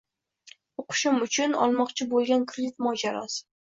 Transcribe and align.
O‘qishim 0.85 1.21
uchun 1.27 1.55
olmoqchi 1.69 2.11
bo‘lgan 2.17 2.51
kredit 2.53 2.87
mojarosi. 2.91 3.45